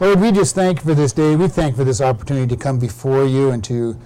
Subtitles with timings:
[0.00, 1.36] Lord, we just thank you for this day.
[1.36, 3.98] We thank for this opportunity to come before you and to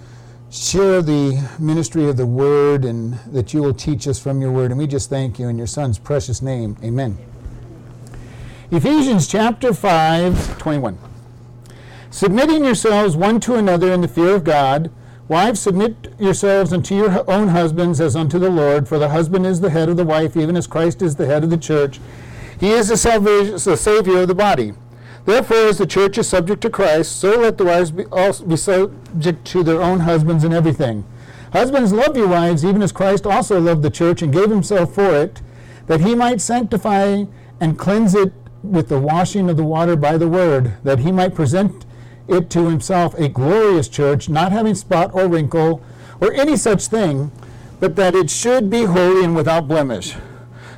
[0.51, 4.73] share the ministry of the word and that you will teach us from your word.
[4.73, 6.77] And we just thank you in your son's precious name.
[6.83, 7.17] Amen.
[8.73, 10.99] Ephesians chapter 5, 21.
[12.11, 14.91] Submitting yourselves one to another in the fear of God.
[15.29, 19.61] Wives, submit yourselves unto your own husbands as unto the Lord, for the husband is
[19.61, 22.01] the head of the wife, even as Christ is the head of the church.
[22.59, 24.75] He is the, salvation, the Savior of the body.
[25.27, 28.57] Therefore, as the church is subject to Christ, so let the wives be, also be
[28.57, 31.05] subject to their own husbands in everything.
[31.53, 35.15] Husbands, love your wives, even as Christ also loved the church and gave himself for
[35.15, 35.41] it,
[35.87, 37.25] that he might sanctify
[37.61, 38.33] and cleanse it
[38.63, 41.87] with the washing of the water by the word, that he might present
[42.29, 45.83] it to himself a glorious church, not having spot or wrinkle
[46.21, 47.31] or any such thing,
[47.81, 50.15] but that it should be holy and without blemish.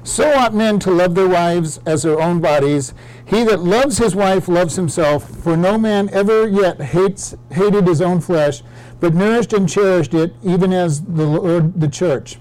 [0.06, 2.94] So ought men to love their wives as their own bodies.
[3.24, 8.00] He that loves his wife loves himself, for no man ever yet hates, hated his
[8.00, 8.62] own flesh,
[9.00, 12.38] but nourished and cherished it, even as the Lord the church.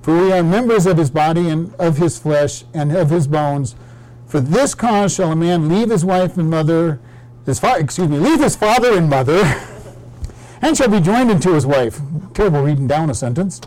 [0.00, 3.76] For we are members of his body and of his flesh and of his bones.
[4.26, 6.98] For this cause shall a man leave his wife and mother,
[7.44, 9.42] his fa- excuse me, leave his father and mother,
[10.62, 12.00] and shall be joined unto his wife.
[12.32, 13.60] Terrible reading down a sentence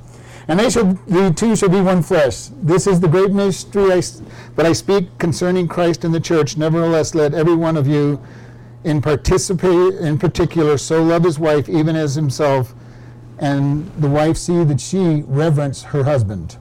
[0.47, 2.49] and they shall the two shall be one flesh.
[2.61, 3.91] This is the great mystery.
[3.91, 4.01] I,
[4.55, 6.57] but I speak concerning Christ and the church.
[6.57, 8.21] Nevertheless, let every one of you,
[8.83, 12.75] in participate in particular, so love his wife even as himself,
[13.39, 16.57] and the wife see that she reverence her husband.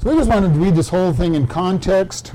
[0.00, 2.32] So we just wanted to read this whole thing in context.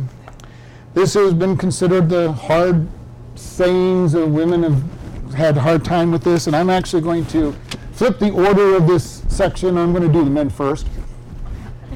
[0.96, 2.88] This has been considered the hard
[3.36, 7.54] sayings of women have had a hard time with this, and I'm actually going to
[7.94, 9.78] flip the order of this section.
[9.78, 10.88] I'm going to do the men first.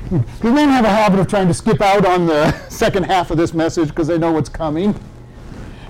[0.09, 3.38] The men have a habit of trying to skip out on the second half of
[3.38, 4.93] this message because they know what's coming.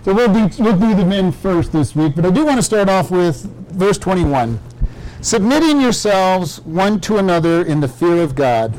[0.04, 2.64] So we'll do, we'll do the men first this week, but I do want to
[2.64, 4.60] start off with verse 21.
[5.22, 8.74] Submitting yourselves one to another in the fear of God.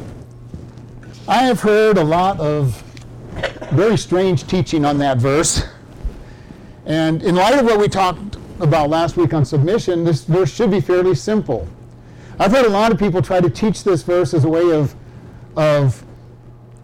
[1.29, 2.83] I have heard a lot of
[3.73, 5.63] very strange teaching on that verse.
[6.87, 10.71] And in light of what we talked about last week on submission, this verse should
[10.71, 11.69] be fairly simple.
[12.39, 14.95] I've heard a lot of people try to teach this verse as a way of,
[15.57, 16.05] of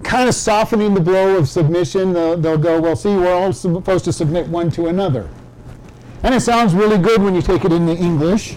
[0.02, 2.12] kind of softening the blow of submission.
[2.12, 5.30] They'll, they'll go, well, see, we're all supposed to submit one to another.
[6.24, 8.56] And it sounds really good when you take it in the English.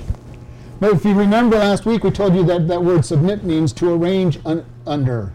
[0.79, 3.93] But if you remember last week, we told you that that word submit means to
[3.93, 5.33] arrange un- under.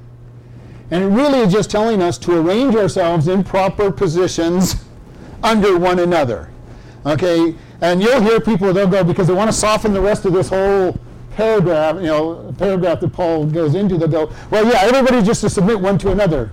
[0.90, 4.84] And it really is just telling us to arrange ourselves in proper positions
[5.42, 6.50] under one another.
[7.06, 10.32] Okay, and you'll hear people, they'll go, because they want to soften the rest of
[10.32, 10.96] this whole
[11.36, 15.80] paragraph, you know, paragraph that Paul goes into, they'll well, yeah, everybody's just to submit
[15.80, 16.52] one to another.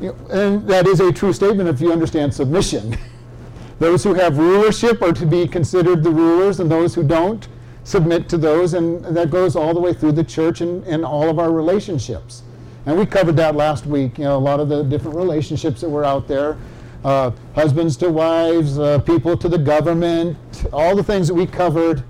[0.00, 2.96] You know, and that is a true statement if you understand submission.
[3.78, 7.48] those who have rulership are to be considered the rulers, and those who don't
[7.84, 11.28] submit to those, and that goes all the way through the church and, and all
[11.28, 12.42] of our relationships.
[12.86, 15.88] And we covered that last week, you know, a lot of the different relationships that
[15.88, 16.56] were out there
[17.04, 20.36] uh, husbands to wives, uh, people to the government,
[20.72, 22.02] all the things that we covered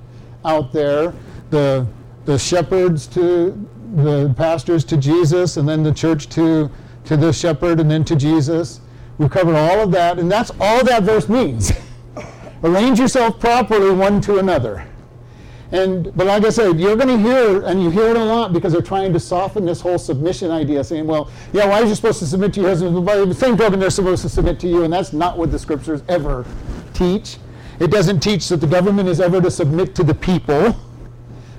[0.45, 1.15] out there,
[1.53, 1.87] the,
[2.25, 6.71] the shepherds to the pastors to Jesus, and then the church to,
[7.05, 8.81] to the shepherd and then to Jesus.
[9.19, 11.73] We've covered all of that, and that's all that verse means.
[12.65, 14.89] Arrange yourself properly one to another.
[15.73, 18.53] And but like I said, you're going to hear, and you hear it a lot
[18.53, 21.95] because they're trying to soften this whole submission idea, saying, "Well, yeah, why are you
[21.95, 23.07] supposed to submit to your husband?
[23.07, 25.59] By the same token, they're supposed to submit to you." And that's not what the
[25.59, 26.45] scriptures ever
[26.93, 27.39] teach.
[27.81, 30.77] It doesn't teach that the government is ever to submit to the people.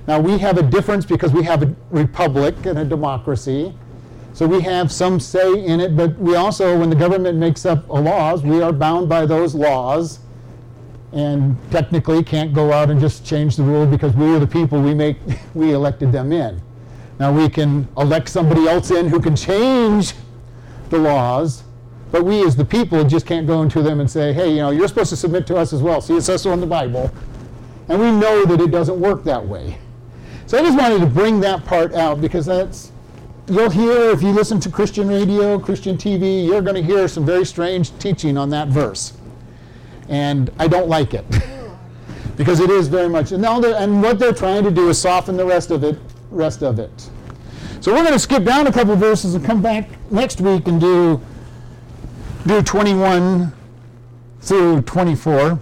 [0.06, 3.74] Now we have a difference because we have a republic and a democracy.
[4.34, 7.88] So we have some say in it, but we also, when the government makes up
[7.88, 10.18] laws, we are bound by those laws
[11.12, 14.82] and technically can't go out and just change the rule because we are the people
[14.82, 15.16] we make
[15.54, 16.60] we elected them in.
[17.20, 20.14] Now we can elect somebody else in who can change
[20.90, 21.62] the laws,
[22.10, 24.70] but we as the people just can't go into them and say, hey, you know,
[24.70, 26.00] you're supposed to submit to us as well.
[26.00, 27.10] See, it says so in the Bible.
[27.88, 29.78] And we know that it doesn't work that way.
[30.46, 32.92] So I just wanted to bring that part out because that's
[33.48, 37.24] you'll hear if you listen to Christian radio, Christian TV, you're going to hear some
[37.24, 39.14] very strange teaching on that verse
[40.08, 41.24] and I don't like it
[42.36, 43.32] because it is very much.
[43.32, 45.98] And, and what they're trying to do is soften the rest of it.
[46.30, 47.10] Rest of it.
[47.80, 50.80] So we're going to skip down a couple verses and come back next week and
[50.80, 51.20] do
[52.46, 53.52] do 21
[54.40, 55.58] through 24.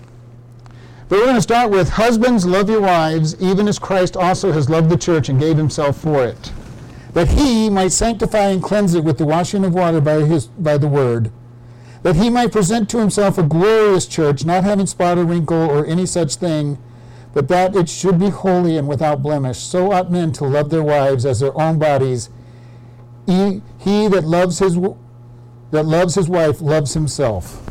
[1.12, 4.70] But we're going to start with husbands love your wives even as Christ also has
[4.70, 6.50] loved the church and gave himself for it
[7.12, 10.79] that he might sanctify and cleanse it with the washing of water by his by
[10.79, 11.31] the word
[12.03, 15.85] that he might present to himself a glorious church, not having spot or wrinkle or
[15.85, 16.79] any such thing,
[17.35, 19.59] but that it should be holy and without blemish.
[19.59, 22.31] So ought men to love their wives as their own bodies.
[23.26, 24.79] He, he that loves his
[25.73, 27.62] that loves his wife loves himself.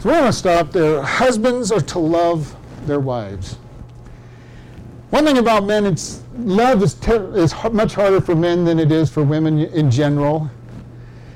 [0.00, 1.02] So we're going to stop there.
[1.02, 2.56] Husbands are to love
[2.86, 3.56] their wives.
[5.10, 8.90] One thing about men, it's love is, ter- is much harder for men than it
[8.90, 10.50] is for women in general.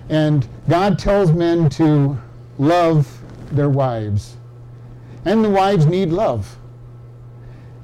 [0.08, 2.18] And God tells men to
[2.58, 3.20] love
[3.52, 4.36] their wives.
[5.24, 6.56] And the wives need love.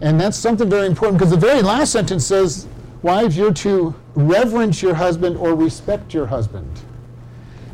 [0.01, 2.67] And that's something very important because the very last sentence says,
[3.03, 6.81] Wives, you're to reverence your husband or respect your husband.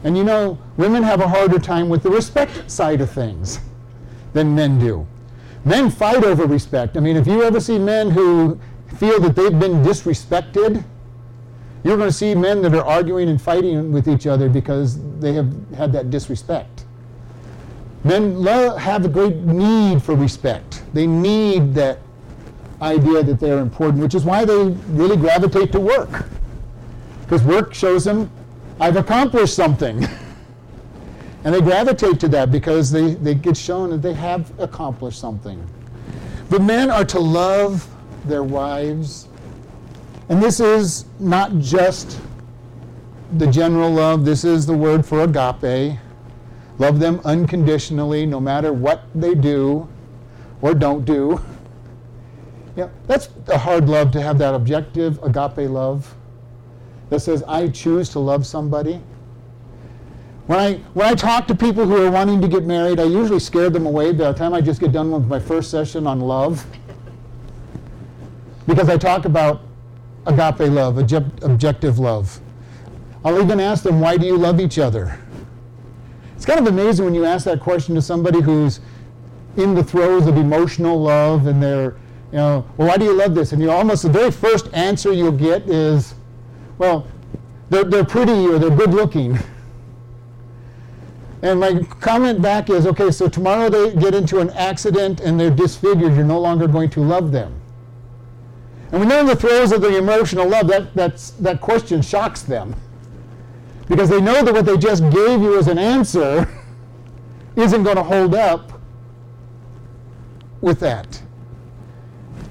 [0.02, 3.60] And you know, women have a harder time with the respect side of things
[4.32, 5.06] than men do.
[5.64, 6.96] Men fight over respect.
[6.96, 8.58] I mean, if you ever see men who
[8.96, 10.84] feel that they've been disrespected,
[11.84, 15.32] you're going to see men that are arguing and fighting with each other because they
[15.32, 16.84] have had that disrespect.
[18.04, 20.82] Men love, have a great need for respect.
[20.94, 21.98] They need that
[22.80, 26.24] idea that they're important, which is why they really gravitate to work.
[27.22, 28.30] Because work shows them,
[28.80, 30.06] I've accomplished something.
[31.44, 35.64] and they gravitate to that because they, they get shown that they have accomplished something.
[36.50, 37.88] But men are to love
[38.24, 39.28] their wives.
[40.28, 42.20] And this is not just
[43.38, 45.98] the general love, this is the word for agape.
[46.78, 49.88] Love them unconditionally, no matter what they do
[50.62, 51.40] or don't do.
[52.76, 56.14] Yeah, that's a hard love to have that objective agape love
[57.08, 59.00] that says, I choose to love somebody.
[60.50, 63.38] When I, when I talk to people who are wanting to get married, I usually
[63.38, 66.18] scare them away by the time I just get done with my first session on
[66.18, 66.66] love.
[68.66, 69.60] Because I talk about
[70.26, 72.40] agape love, objective love.
[73.24, 75.16] I'll even ask them, why do you love each other?
[76.34, 78.80] It's kind of amazing when you ask that question to somebody who's
[79.56, 81.94] in the throes of emotional love and they're,
[82.32, 83.52] you know, well, why do you love this?
[83.52, 86.16] And you almost the very first answer you'll get is,
[86.76, 87.06] well,
[87.68, 89.38] they're, they're pretty or they're good looking.
[91.42, 95.50] And my comment back is, okay, so tomorrow they get into an accident and they're
[95.50, 97.60] disfigured, you're no longer going to love them.
[98.92, 102.42] And when they're in the throes of the emotional love, that, that's, that question shocks
[102.42, 102.74] them.
[103.88, 106.46] Because they know that what they just gave you as an answer
[107.56, 108.72] isn't going to hold up
[110.60, 111.22] with that.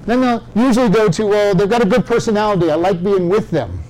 [0.06, 2.70] Then they'll usually go to, well, they've got a good personality.
[2.70, 3.82] I like being with them.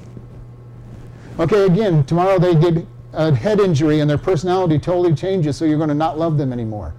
[1.38, 5.78] Okay, again, tomorrow they get a head injury and their personality totally changes, so you're
[5.78, 6.94] going to not love them anymore.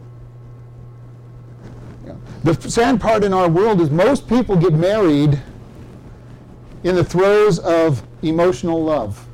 [2.44, 5.40] The sad part in our world is most people get married
[6.84, 9.28] in the throes of emotional love.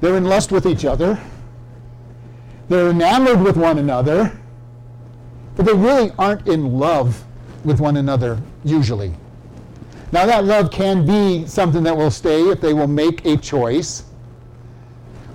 [0.00, 1.18] They're in lust with each other.
[2.68, 4.38] They're enamored with one another,
[5.56, 7.24] but they really aren't in love
[7.64, 9.12] with one another usually.
[10.12, 14.04] Now, that love can be something that will stay if they will make a choice.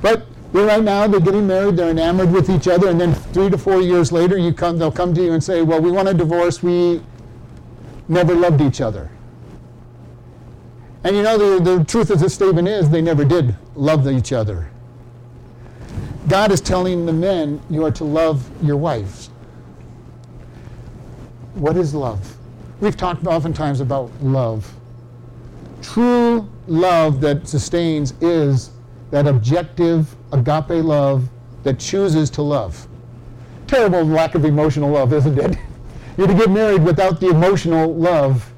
[0.02, 3.58] But right now they're getting married, they're enamored with each other, and then three to
[3.58, 6.14] four years later, you come, they'll come to you and say, "Well, we want a
[6.14, 6.62] divorce.
[6.64, 7.02] We
[8.08, 9.10] never loved each other."
[11.04, 14.34] And you know the, the truth of the statement is they never did love each
[14.34, 14.70] other.
[16.28, 19.30] God is telling the men you are to love your wives.
[21.56, 22.38] What is love?
[22.80, 24.72] We've talked oftentimes about love.
[25.82, 28.70] True love that sustains is
[29.12, 31.30] that objective agape love
[31.64, 32.88] that chooses to love.
[33.68, 35.58] Terrible lack of emotional love, isn't it?
[36.18, 38.52] You're to get married without the emotional love.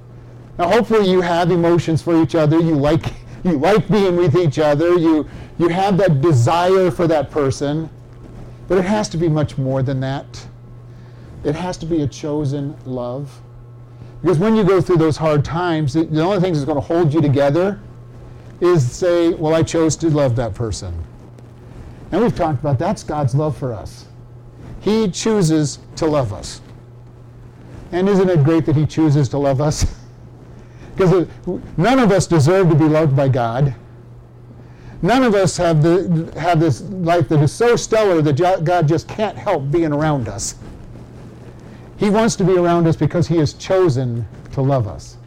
[0.57, 2.59] Now, hopefully, you have emotions for each other.
[2.59, 3.05] You like
[3.43, 4.97] you like being with each other.
[4.97, 7.89] You you have that desire for that person,
[8.67, 10.47] but it has to be much more than that.
[11.43, 13.41] It has to be a chosen love.
[14.21, 17.13] Because when you go through those hard times, the only thing that's going to hold
[17.13, 17.79] you together
[18.63, 20.93] is say, well, I chose to love that person.
[22.11, 24.05] And we've talked about that's God's love for us.
[24.79, 26.61] He chooses to love us.
[27.91, 29.85] And isn't it great that He chooses to love us?
[30.95, 31.27] because
[31.77, 33.75] none of us deserve to be loved by God.
[35.01, 39.09] None of us have, the, have this life that is so stellar that God just
[39.09, 40.55] can't help being around us.
[41.97, 45.17] He wants to be around us because He has chosen to love us.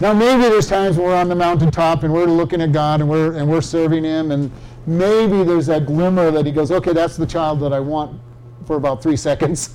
[0.00, 3.34] Now, maybe there's times we're on the mountaintop and we're looking at God and we're,
[3.34, 4.50] and we're serving Him, and
[4.86, 8.20] maybe there's that glimmer that He goes, okay, that's the child that I want
[8.66, 9.74] for about three seconds.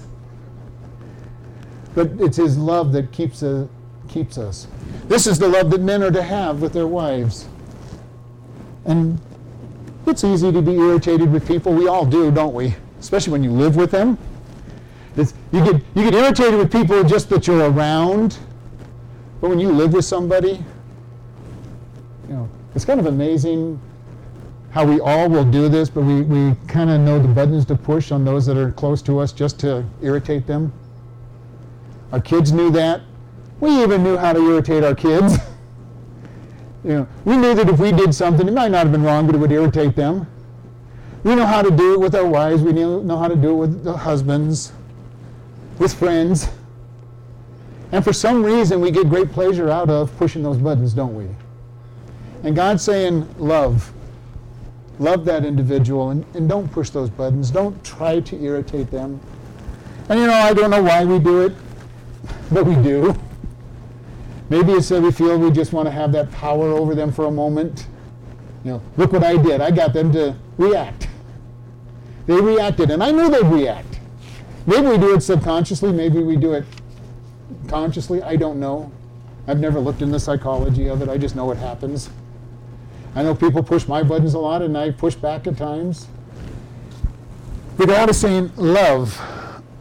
[1.96, 3.68] But it's His love that keeps, uh,
[4.08, 4.68] keeps us.
[5.08, 7.48] This is the love that men are to have with their wives.
[8.86, 9.20] And
[10.08, 11.74] it's easy to be irritated with people.
[11.74, 12.76] We all do, don't we?
[13.02, 14.18] especially when you live with them.
[15.18, 18.38] It's, you, get, you get irritated with people just that you're around,
[19.42, 20.64] but when you live with somebody,
[22.30, 23.82] you know, it's kind of amazing
[24.70, 27.76] how we all will do this, but we, we kind of know the buttons to
[27.76, 30.72] push on those that are close to us just to irritate them.
[32.14, 33.02] Our kids knew that.
[33.60, 35.34] We even knew how to irritate our kids.
[36.84, 39.26] you know, we knew that if we did something, it might not have been wrong,
[39.26, 40.28] but it would irritate them.
[41.24, 42.62] We know how to do it with our wives.
[42.62, 44.72] We know how to do it with the husbands,
[45.80, 46.48] with friends.
[47.92, 51.28] And for some reason, we get great pleasure out of pushing those buttons, don't we?
[52.44, 53.92] And God's saying, love.
[55.00, 57.52] Love that individual and, and don't push those buttons.
[57.52, 59.20] Don't try to irritate them.
[60.10, 61.54] And you know, I don't know why we do it,
[62.52, 63.18] but we do.
[64.50, 67.26] Maybe it's that we feel we just want to have that power over them for
[67.26, 67.88] a moment.
[68.64, 69.62] You know, look what I did.
[69.62, 71.08] I got them to react.
[72.28, 74.00] They reacted, and I knew they'd react.
[74.66, 76.66] Maybe we do it subconsciously, maybe we do it
[77.72, 78.22] consciously.
[78.22, 78.92] I don't know.
[79.48, 81.08] I've never looked in the psychology of it.
[81.08, 82.10] I just know it happens.
[83.16, 86.08] I know people push my buttons a lot, and I push back at times.
[87.78, 89.20] But God is saying, love.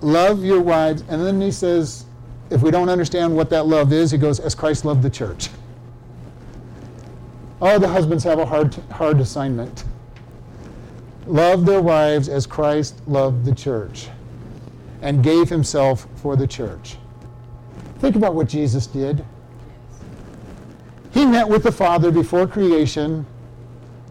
[0.00, 1.02] Love your wives.
[1.08, 2.06] And then he says,
[2.48, 5.48] if we don't understand what that love is, he goes, as Christ loved the church.
[7.60, 9.84] Oh, the husbands have a hard, hard assignment.
[11.26, 14.08] Love their wives as Christ loved the church
[15.02, 16.96] and gave himself for the church.
[18.00, 19.24] Think about what Jesus did.
[21.12, 23.26] He met with the Father before creation.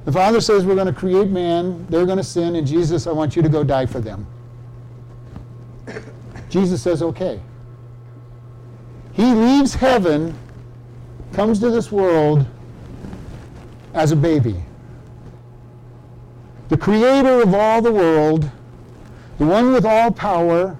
[0.05, 3.11] The Father says, We're going to create man, they're going to sin, and Jesus, I
[3.11, 4.27] want you to go die for them.
[6.49, 7.41] Jesus says, Okay.
[9.13, 10.37] He leaves heaven,
[11.33, 12.45] comes to this world
[13.93, 14.63] as a baby.
[16.69, 18.49] The creator of all the world,
[19.39, 20.77] the one with all power,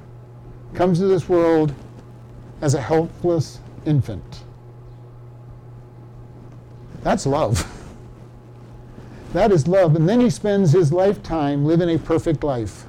[0.76, 1.74] comes to this world
[2.62, 4.44] as a helpless infant.
[7.04, 7.76] That's love.
[9.34, 9.96] That is love.
[9.96, 12.86] And then he spends his lifetime living a perfect life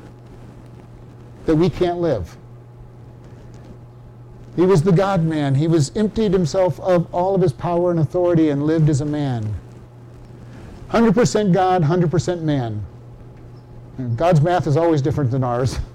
[1.44, 2.36] that we can't live.
[4.56, 5.54] He was the God man.
[5.54, 9.04] He was emptied himself of all of his power and authority and lived as a
[9.04, 9.54] man.
[10.90, 12.84] 100% God, 100% man.
[14.16, 15.78] God's math is always different than ours.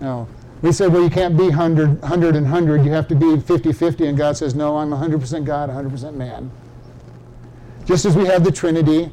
[0.00, 0.28] You know,
[0.64, 2.86] we said, well, you can't be 100, 100 and 100.
[2.86, 4.06] You have to be 50 50.
[4.06, 6.50] And God says, no, I'm 100% God, 100% man.
[7.84, 9.12] Just as we have the Trinity,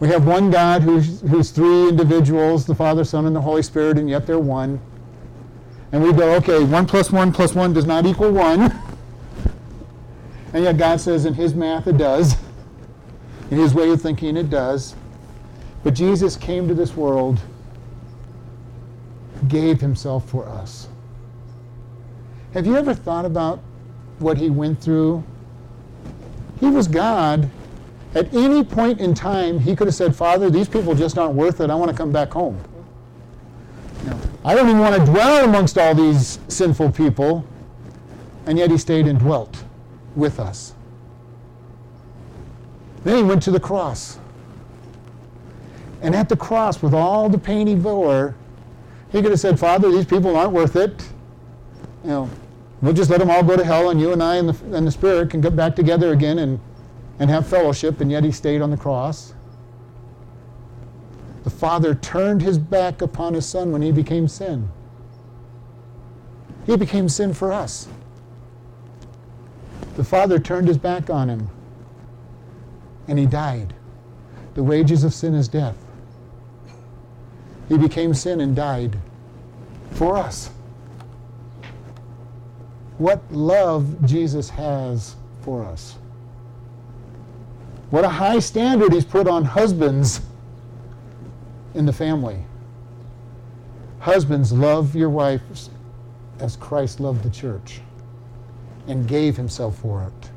[0.00, 3.98] we have one God who's, who's three individuals the Father, Son, and the Holy Spirit,
[3.98, 4.80] and yet they're one.
[5.92, 8.82] And we go, okay, 1 plus 1 plus 1 does not equal 1.
[10.54, 12.34] And yet God says in His math it does.
[13.50, 14.94] In His way of thinking it does.
[15.84, 17.42] But Jesus came to this world,
[19.48, 20.88] gave Himself for us.
[22.54, 23.60] Have you ever thought about
[24.18, 25.22] what He went through?
[26.60, 27.50] He was God
[28.16, 31.60] at any point in time, he could have said, Father, these people just aren't worth
[31.60, 31.68] it.
[31.68, 32.58] I want to come back home.
[34.42, 37.44] I don't even want to dwell amongst all these sinful people.
[38.46, 39.64] And yet he stayed and dwelt
[40.14, 40.72] with us.
[43.04, 44.18] Then he went to the cross.
[46.00, 48.34] And at the cross, with all the pain he bore,
[49.16, 51.02] he could have said, Father, these people aren't worth it.
[52.04, 52.30] You know,
[52.82, 54.86] we'll just let them all go to hell, and you and I and the, and
[54.86, 56.60] the Spirit can get back together again and
[57.18, 59.32] and have fellowship, and yet he stayed on the cross.
[61.44, 64.68] The Father turned his back upon his Son when he became sin.
[66.66, 67.88] He became sin for us.
[69.96, 71.48] The Father turned his back on him,
[73.08, 73.74] and he died.
[74.54, 75.85] The wages of sin is death.
[77.68, 78.96] He became sin and died
[79.92, 80.50] for us.
[82.98, 85.96] What love Jesus has for us.
[87.90, 90.20] What a high standard he's put on husbands
[91.74, 92.44] in the family.
[94.00, 95.70] Husbands, love your wives
[96.40, 97.80] as Christ loved the church
[98.88, 100.30] and gave himself for it.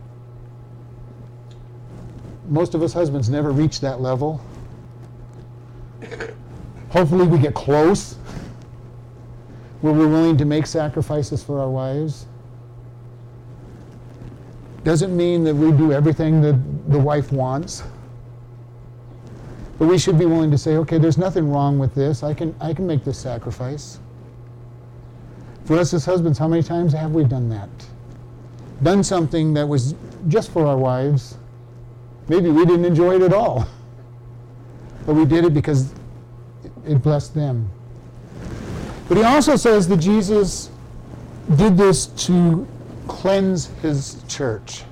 [2.48, 4.42] Most of us husbands never reach that level.
[6.90, 8.16] Hopefully, we get close
[9.82, 12.26] where we're willing to make sacrifices for our wives.
[14.84, 16.60] Doesn't mean that we do everything that
[16.92, 17.84] the wife wants.
[19.78, 22.24] But we should be willing to say, okay, there's nothing wrong with this.
[22.24, 24.00] I can, I can make this sacrifice.
[25.64, 27.70] For us as husbands, how many times have we done that?
[28.84, 29.96] Done something that was
[30.28, 31.38] just for our wives.
[32.28, 33.68] Maybe we didn't enjoy it at all.
[35.06, 35.94] But we did it because
[36.90, 37.70] it blessed them.
[39.08, 40.70] But he also says that Jesus
[41.56, 42.68] did this to
[43.08, 44.84] cleanse his church.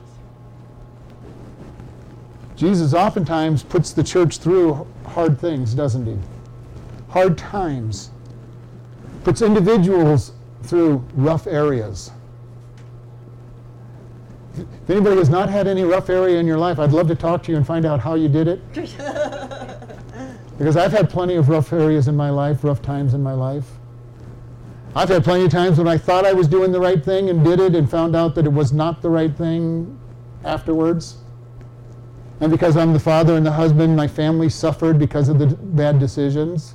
[2.56, 6.18] Jesus oftentimes puts the church through hard things, doesn't he?
[7.10, 8.12] Hard times.
[9.24, 12.12] Puts individuals through rough areas.
[14.56, 17.44] If anybody has not had any rough area in your life, I'd love to talk
[17.44, 18.62] to you and find out how you did it.
[20.58, 23.70] because I've had plenty of rough areas in my life, rough times in my life.
[24.96, 27.44] I've had plenty of times when I thought I was doing the right thing and
[27.44, 30.00] did it and found out that it was not the right thing
[30.44, 31.18] afterwards.
[32.40, 36.00] And because I'm the father and the husband, my family suffered because of the bad
[36.00, 36.74] decisions.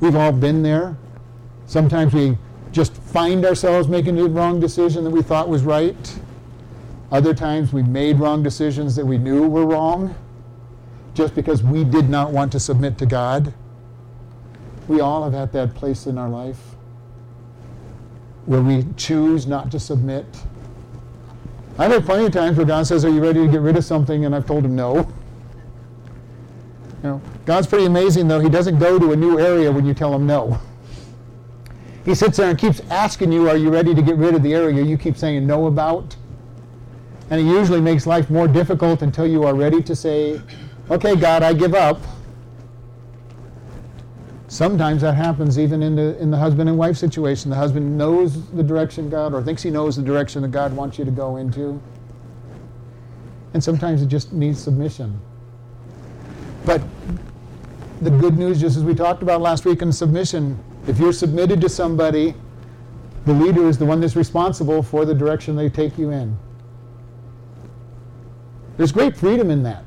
[0.00, 0.96] We've all been there.
[1.66, 2.36] Sometimes we
[2.72, 6.18] just find ourselves making the wrong decision that we thought was right.
[7.12, 10.16] Other times we made wrong decisions that we knew were wrong
[11.14, 13.52] just because we did not want to submit to God.
[14.88, 16.58] We all have had that place in our life
[18.46, 20.26] where we choose not to submit.
[21.78, 23.84] I've had plenty of times where God says, Are you ready to get rid of
[23.84, 24.24] something?
[24.24, 25.10] And I've told him no.
[27.02, 28.38] You know, God's pretty amazing, though.
[28.38, 30.60] He doesn't go to a new area when you tell him no.
[32.04, 34.54] He sits there and keeps asking you, Are you ready to get rid of the
[34.54, 36.14] area you keep saying no about?
[37.30, 40.40] And he usually makes life more difficult until you are ready to say,
[40.90, 41.98] Okay, God, I give up.
[44.48, 47.50] Sometimes that happens even in the, in the husband and wife situation.
[47.50, 50.98] The husband knows the direction God, or thinks he knows the direction that God wants
[50.98, 51.80] you to go into.
[53.54, 55.18] And sometimes it just needs submission.
[56.66, 56.82] But
[58.02, 61.60] the good news, just as we talked about last week in submission, if you're submitted
[61.60, 62.34] to somebody,
[63.24, 66.36] the leader is the one that's responsible for the direction they take you in.
[68.76, 69.84] There's great freedom in that.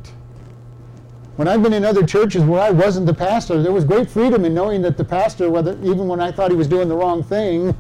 [1.36, 4.46] When I've been in other churches where I wasn't the pastor, there was great freedom
[4.46, 7.24] in knowing that the pastor, whether even when I thought he was doing the wrong
[7.24, 7.76] thing,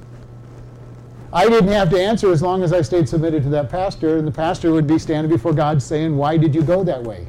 [1.31, 4.27] I didn't have to answer as long as I stayed submitted to that pastor, and
[4.27, 7.27] the pastor would be standing before God saying, Why did you go that way?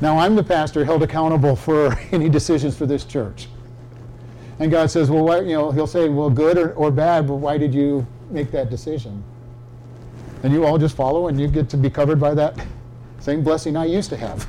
[0.00, 3.48] Now I'm the pastor held accountable for any decisions for this church.
[4.58, 7.36] And God says, Well, why, you know, he'll say, Well, good or, or bad, but
[7.36, 9.22] why did you make that decision?
[10.42, 12.58] And you all just follow and you get to be covered by that
[13.20, 14.48] same blessing I used to have.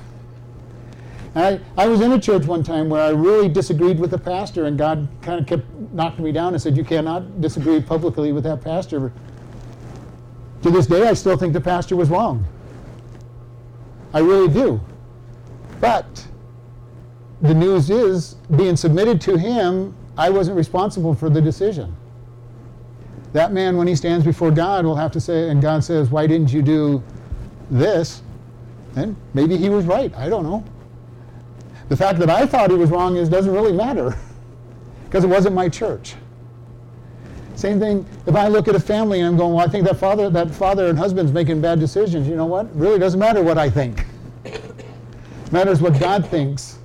[1.34, 4.66] I, I was in a church one time where I really disagreed with the pastor,
[4.66, 8.44] and God kind of kept knocking me down and said, You cannot disagree publicly with
[8.44, 9.14] that pastor.
[10.64, 12.46] To this day, I still think the pastor was wrong.
[14.14, 14.82] I really do.
[15.80, 16.28] But
[17.42, 21.96] the news is, being submitted to him, I wasn't responsible for the decision.
[23.32, 26.28] That man, when he stands before God, will have to say, and God says, Why
[26.28, 27.02] didn't you do
[27.70, 28.22] this?
[28.96, 30.14] And maybe he was right.
[30.16, 30.64] I don't know.
[31.90, 34.18] The fact that I thought he was wrong is doesn't really matter
[35.06, 36.16] because it wasn't my church.
[37.56, 39.98] Same thing if I look at a family and I'm going, well, I think that
[39.98, 42.28] father, that father and husband's making bad decisions.
[42.28, 42.66] You know what?
[42.66, 44.06] It really doesn't matter what I think.
[44.46, 44.64] It
[45.52, 46.80] matters what God thinks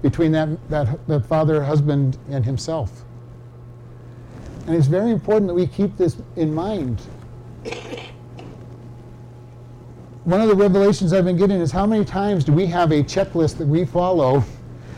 [0.00, 3.04] between that, that, that father, husband, and himself.
[4.66, 7.02] And it's very important that we keep this in mind
[10.24, 13.02] one of the revelations I've been getting is how many times do we have a
[13.02, 14.44] checklist that we follow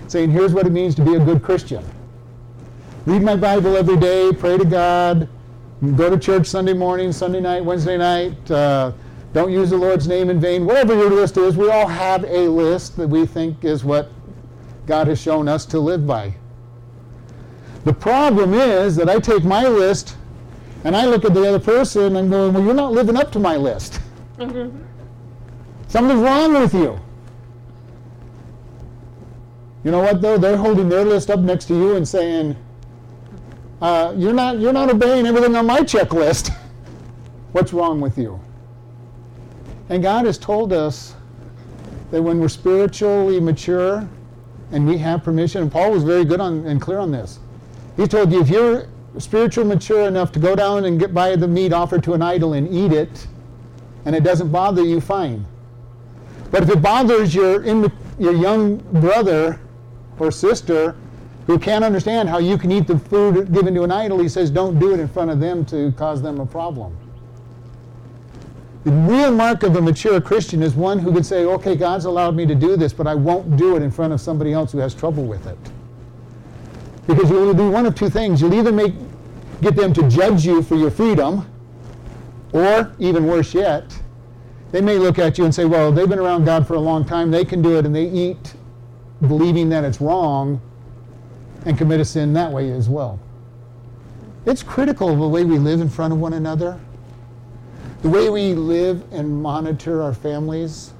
[0.07, 1.85] saying, here's what it means to be a good Christian?
[3.07, 5.29] Read my Bible every day, pray to God,
[5.97, 8.93] go to church Sunday morning, Sunday night, Wednesday night, uh,
[9.33, 12.47] don't use the Lord's name in vain, whatever your list is, we all have a
[12.49, 14.11] list that we think is what
[14.87, 16.35] God has shown us to live by.
[17.85, 20.17] The problem is that I take my list
[20.85, 23.33] and I look at the other person and I'm going, well, you're not living up
[23.33, 24.01] to my list.
[24.39, 24.93] Mm-hmm.
[25.94, 26.98] Something's wrong with you.
[29.85, 30.37] You know what though?
[30.37, 32.57] They're holding their list up next to you and saying,
[33.80, 36.50] uh, "You're not you're not obeying everything on my checklist.
[37.52, 38.40] What's wrong with you?"
[39.88, 41.14] And God has told us
[42.11, 44.04] that when we're spiritually mature
[44.72, 47.38] and we have permission, and Paul was very good on and clear on this.
[47.96, 51.46] He told you if you're spiritually mature enough to go down and get buy the
[51.46, 53.28] meat offered to an idol and eat it,
[54.04, 55.46] and it doesn't bother you, fine.
[56.55, 57.64] But if it bothers your,
[58.17, 59.59] your young brother
[60.21, 60.95] or sister
[61.49, 64.51] who can't understand how you can eat the food given to an idol, he says,
[64.51, 66.97] don't do it in front of them to cause them a problem.
[68.85, 72.37] The real mark of a mature Christian is one who could say, okay, God's allowed
[72.37, 74.79] me to do this, but I won't do it in front of somebody else who
[74.79, 75.59] has trouble with it.
[77.09, 78.40] Because you'll do one of two things.
[78.40, 78.95] You'll either make,
[79.61, 81.51] get them to judge you for your freedom,
[82.53, 83.93] or even worse yet,
[84.75, 87.05] they may look at you and say, well, they've been around God for a long
[87.05, 88.55] time, they can do it, and they eat
[89.21, 90.61] believing that it's wrong,
[91.65, 93.21] and commit a sin that way as well.
[94.47, 96.81] It's critical of the way we live in front of one another,
[98.03, 100.93] the way we live and monitor our families,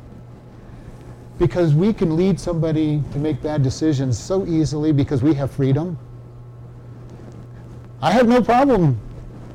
[1.41, 5.99] because we can lead somebody to make bad decisions so easily because we have freedom.
[8.01, 9.01] I have no problem,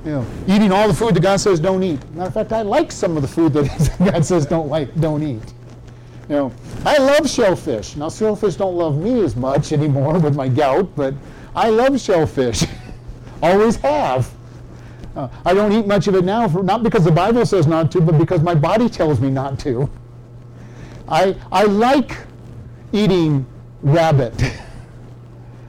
[0.06, 2.00] you know, eating all the food that God says don't eat.
[2.12, 5.24] Matter of fact, I like some of the food that God says don't like, don't
[5.24, 5.54] eat.
[6.30, 6.54] You know,
[6.86, 7.96] I love shellfish.
[7.96, 11.14] Now, shellfish don't love me as much anymore with my gout, but
[11.56, 12.64] I love shellfish.
[13.42, 14.32] Always have.
[15.16, 17.92] Uh, I don't eat much of it now, for, not because the Bible says not
[17.92, 19.90] to, but because my body tells me not to.
[21.08, 22.16] I, I like
[22.94, 23.46] eating
[23.82, 24.40] rabbit,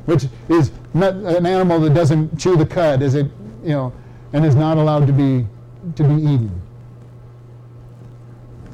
[0.05, 3.27] which is an animal that doesn't chew the cud, is it,
[3.63, 3.93] you know,
[4.33, 5.47] and is not allowed to be
[5.97, 6.61] to be eaten.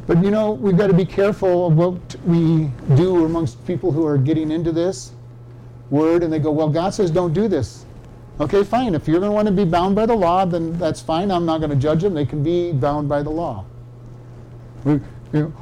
[0.07, 4.07] But you know, we've got to be careful of what we do amongst people who
[4.07, 5.13] are getting into this
[5.91, 7.85] word and they go, well, God says don't do this.
[8.39, 8.95] Okay, fine.
[8.95, 11.31] If you're going to want to be bound by the law, then that's fine.
[11.31, 12.13] I'm not going to judge them.
[12.13, 13.65] They can be bound by the law.
[14.85, 15.01] We,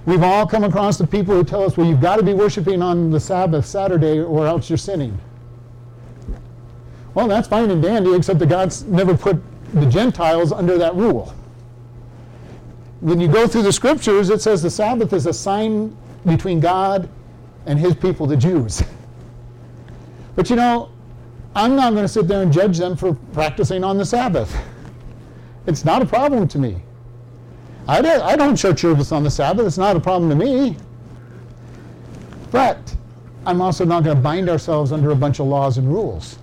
[0.06, 2.82] we've all come across the people who tell us, well, you've got to be worshiping
[2.82, 5.16] on the Sabbath, Saturday, or else you're sinning.
[7.14, 9.40] Well, that's fine and dandy, except that God's never put
[9.74, 11.34] the Gentiles under that rule
[13.04, 17.06] when you go through the scriptures, it says the Sabbath is a sign between God
[17.66, 18.82] and his people, the Jews.
[20.36, 20.90] But you know,
[21.54, 24.52] I'm not going to sit there and judge them for practicing on the Sabbath.
[25.68, 26.82] It's not a problem to me.
[27.86, 29.64] I don't, I don't church service on the Sabbath.
[29.64, 30.76] It's not a problem to me.
[32.50, 32.96] But
[33.46, 36.40] I'm also not going to bind ourselves under a bunch of laws and rules.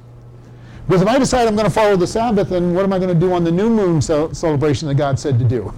[0.92, 3.14] Because if I decide I'm going to follow the Sabbath, then what am I going
[3.14, 5.74] to do on the new moon celebration that God said to do?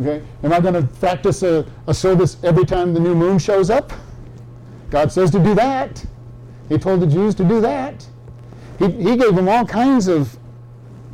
[0.00, 0.24] Okay?
[0.42, 3.92] Am I going to practice a, a service every time the new moon shows up?
[4.90, 6.04] God says to do that.
[6.68, 8.04] He told the Jews to do that.
[8.80, 10.36] He, he gave them all kinds of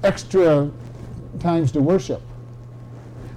[0.03, 0.71] extra
[1.41, 2.23] times to worship.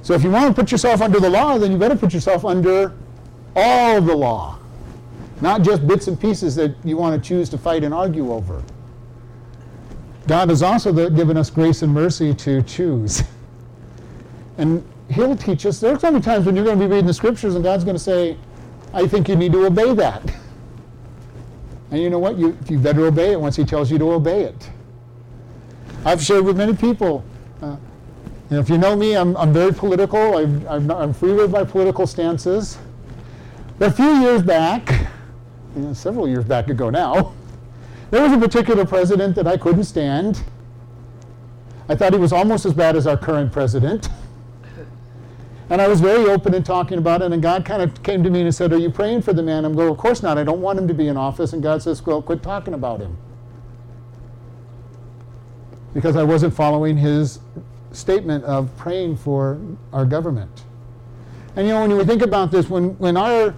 [0.02, 2.46] So if you want to put yourself under the law, then you better put yourself
[2.46, 2.96] under
[3.54, 4.60] all the law,
[5.42, 8.64] not just bits and pieces that you want to choose to fight and argue over.
[10.28, 13.24] God has also given us grace and mercy to choose.
[14.58, 15.80] And He'll teach us.
[15.80, 17.84] There's going to be times when you're going to be reading the scriptures and God's
[17.84, 18.38] going to say,
[18.94, 20.22] I think you need to obey that.
[21.92, 22.38] And you know what?
[22.38, 24.70] You, you better obey it once He tells you to obey it.
[26.06, 27.24] I've shared with many people.
[27.62, 27.76] Uh,
[28.50, 30.38] and if you know me, I'm, I'm very political.
[30.38, 32.78] I've, I'm, not, I'm free with my political stances.
[33.78, 34.90] But a few years back,
[35.76, 37.34] you know, several years back ago now,
[38.12, 40.44] there was a particular president that I couldn't stand.
[41.88, 44.10] I thought he was almost as bad as our current president.
[45.70, 48.30] And I was very open in talking about it, and God kind of came to
[48.30, 49.66] me and said, Are you praying for the man?
[49.66, 50.38] I'm going, Of course not.
[50.38, 51.54] I don't want him to be in office.
[51.54, 53.18] And God says, Well, quit talking about him.
[55.94, 57.40] Because I wasn't following his
[57.92, 59.60] statement of praying for
[59.92, 60.66] our government.
[61.56, 63.56] And you know, when we think about this, when, when our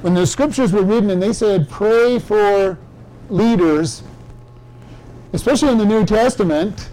[0.00, 2.78] when the scriptures were written and they said pray for
[3.28, 4.02] leaders,
[5.32, 6.90] especially in the New Testament,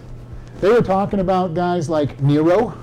[0.60, 2.76] they were talking about guys like Nero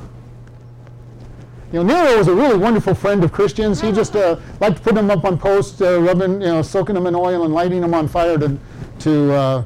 [1.74, 3.82] you know, Nero was a really wonderful friend of Christians.
[3.82, 6.94] He just uh, liked to put them up on posts, uh, rubbing, you know, soaking
[6.94, 8.60] them in oil and lighting them on fire to,
[9.00, 9.64] to uh,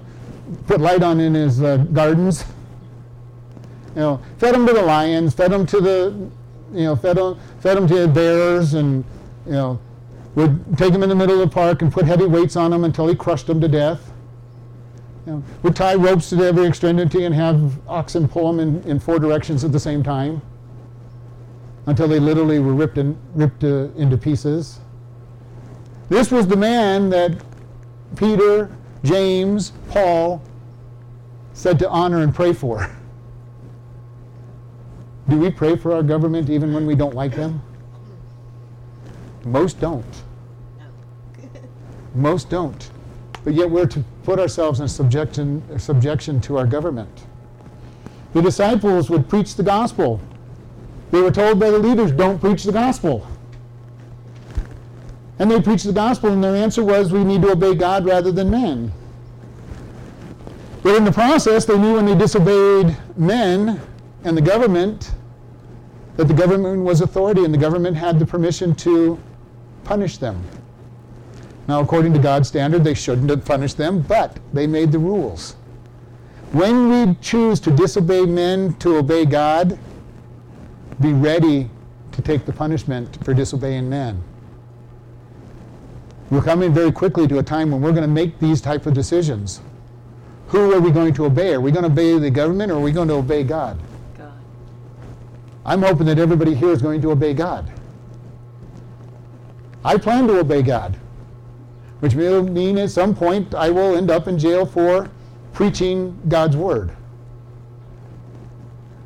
[0.68, 2.46] put light on in his uh, gardens.
[3.94, 6.30] You know, fed them to the lions, fed them to the,
[6.72, 9.04] you know, fed them, fed them to bears, and
[9.46, 9.80] you know,
[10.38, 12.84] would take them in the middle of the park and put heavy weights on them
[12.84, 14.12] until he crushed them to death.
[15.26, 19.00] You know, would tie ropes to every extremity and have oxen pull them in, in
[19.00, 20.40] four directions at the same time
[21.88, 24.80] until they literally were ripped, in, ripped uh, into pieces.
[26.08, 27.42] This was the man that
[28.16, 28.70] Peter,
[29.04, 30.44] James, Paul
[31.54, 32.88] said to honor and pray for.
[35.30, 37.60] Do we pray for our government even when we don't like them?
[39.44, 40.06] Most don't.
[42.18, 42.90] Most don't.
[43.44, 47.26] But yet we're to put ourselves in subjection, subjection to our government.
[48.34, 50.20] The disciples would preach the gospel
[51.12, 53.26] they were told by the leaders, don't preach the gospel.
[55.40, 58.32] And they preached the gospel, and their answer was, we need to obey God rather
[58.32, 58.92] than men.
[60.84, 63.80] But in the process, they knew when they disobeyed men
[64.24, 65.12] and the government
[66.18, 69.20] that the government was authority and the government had the permission to
[69.84, 70.44] punish them.
[71.68, 75.56] Now, according to God's standard, they shouldn't have punished them, but they made the rules.
[76.54, 79.78] When we choose to disobey men to obey God,
[81.02, 81.70] be ready
[82.14, 84.24] to take the punishment for disobeying men.
[86.30, 88.94] We're coming very quickly to a time when we're going to make these type of
[88.94, 89.62] decisions.
[90.48, 91.54] Who are we going to obey?
[91.54, 93.78] Are we going to obey the government or are we going to obey God?
[94.18, 94.34] God.
[95.66, 97.72] I'm hoping that everybody here is going to obey God.
[99.84, 100.98] I plan to obey God,
[102.00, 105.10] which will mean at some point I will end up in jail for
[105.54, 106.92] preaching God's word.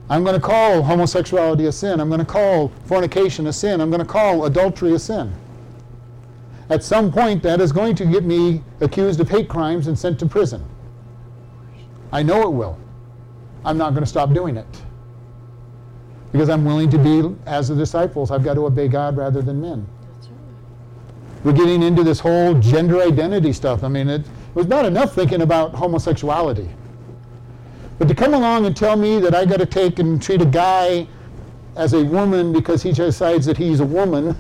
[0.10, 2.02] I'm going to call homosexuality a sin.
[2.02, 3.80] I'm going to call fornication a sin.
[3.80, 5.34] I'm going to call adultery a sin.
[6.70, 10.20] At some point, that is going to get me accused of hate crimes and sent
[10.20, 10.66] to prison.
[12.12, 12.78] I know it will.
[13.64, 14.82] I'm not going to stop doing it.
[16.34, 19.62] Because I'm willing to be, as the disciples, I've got to obey God rather than
[19.62, 19.88] men.
[21.44, 23.84] We're getting into this whole gender identity stuff.
[23.84, 26.70] I mean, it, was not enough thinking about homosexuality.
[27.98, 30.46] But to come along and tell me that I got to take and treat a
[30.46, 31.08] guy
[31.76, 34.36] as a woman because he decides that he's a woman,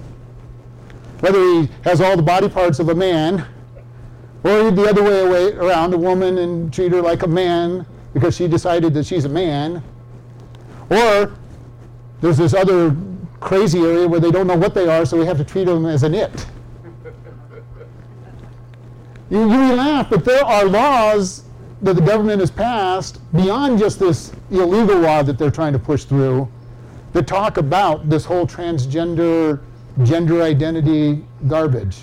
[1.22, 3.46] whether he has all the body parts of a man,
[4.44, 8.48] or the other way around, a woman and treat her like a man because she
[8.48, 9.82] decided that she's a man,
[10.90, 11.32] or
[12.20, 12.96] there's this other
[13.40, 15.86] crazy area where they don't know what they are, so we have to treat them
[15.86, 16.48] as an it.
[19.32, 21.46] You, you laugh, but there are laws
[21.82, 26.04] that the government has passed beyond just this illegal law that they're trying to push
[26.04, 26.52] through
[27.13, 29.62] that talk about this whole transgender
[30.04, 32.00] gender identity garbage.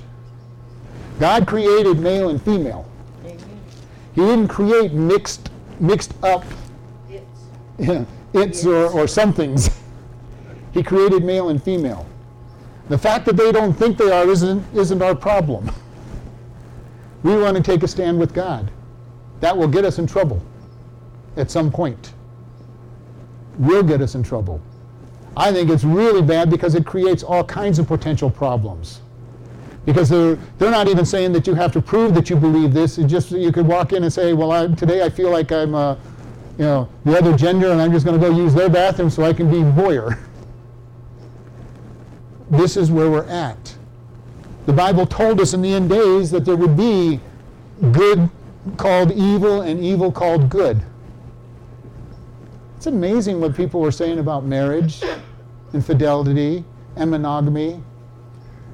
[1.20, 2.88] God created male and female.
[3.24, 3.38] Amen.
[4.14, 6.44] He didn't create mixed mixed up
[7.78, 9.70] it's, it's or, or somethings.
[10.70, 12.06] He created male and female.
[12.88, 15.70] The fact that they don't think they are isn't, isn't our problem.
[17.22, 18.70] We want to take a stand with God.
[19.40, 20.42] That will get us in trouble
[21.36, 22.12] at some point.
[23.58, 24.60] Will get us in trouble.
[25.36, 29.00] I think it's really bad because it creates all kinds of potential problems.
[29.84, 32.98] Because they're, they're not even saying that you have to prove that you believe this.
[32.98, 35.74] It's just you could walk in and say, well, I, today I feel like I'm,
[35.74, 35.94] uh,
[36.58, 39.24] you know, the other gender, and I'm just going to go use their bathroom so
[39.24, 40.18] I can be voyeur.
[42.50, 43.77] This is where we're at.
[44.68, 47.20] The Bible told us in the end days that there would be
[47.90, 48.28] good
[48.76, 50.82] called evil and evil called good.
[52.76, 55.02] It's amazing what people were saying about marriage,
[55.72, 57.82] infidelity, and monogamy.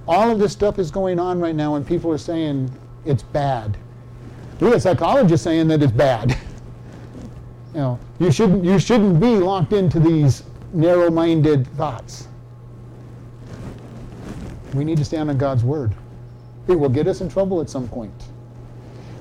[0.08, 2.72] All of this stuff is going on right now, and people are saying
[3.04, 3.76] it's bad.
[4.58, 6.30] We have psychologists saying that it's bad.
[7.72, 12.26] you know, you shouldn't you shouldn't be locked into these narrow-minded thoughts.
[14.74, 15.94] We need to stand on God's word.
[16.68, 18.12] It will get us in trouble at some point.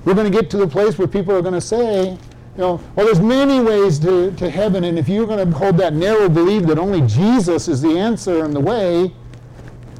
[0.06, 2.18] We're going to get to the place where people are going to say, you
[2.58, 5.94] know, well, there's many ways to, to heaven, and if you're going to hold that
[5.94, 9.12] narrow belief that only Jesus is the answer and the way,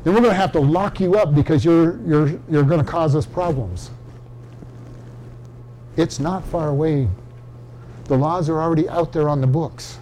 [0.04, 2.90] then we're going to have to lock you up because you're, you're, you're going to
[2.90, 3.92] cause us problems.
[5.96, 7.08] It's not far away.
[8.06, 10.00] The laws are already out there on the books.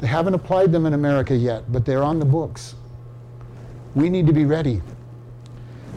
[0.00, 2.76] They haven't applied them in America yet, but they're on the books.
[3.94, 4.82] We need to be ready.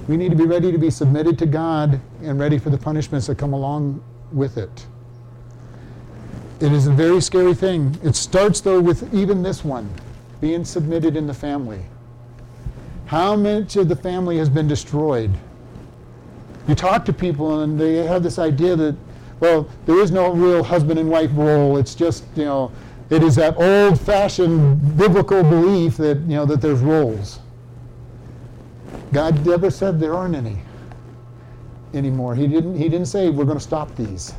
[0.07, 3.27] We need to be ready to be submitted to God and ready for the punishments
[3.27, 4.87] that come along with it.
[6.59, 7.97] It is a very scary thing.
[8.03, 9.89] It starts, though, with even this one
[10.39, 11.83] being submitted in the family.
[13.05, 15.31] How much of the family has been destroyed?
[16.67, 18.95] You talk to people, and they have this idea that,
[19.39, 21.77] well, there is no real husband and wife role.
[21.77, 22.71] It's just, you know,
[23.09, 27.40] it is that old fashioned biblical belief that, you know, that there's roles.
[29.13, 30.57] God never said there aren't any
[31.93, 32.35] anymore.
[32.35, 34.33] He didn't, he didn't say we're going to stop these.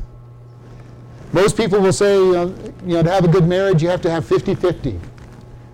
[1.33, 2.55] Most people will say, know,
[2.85, 5.01] you know, to have a good marriage, you have to have 50 50.